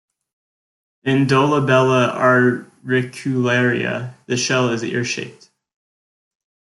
[1.03, 5.51] In "Dolabella auricularia", the shell is ear-shaped.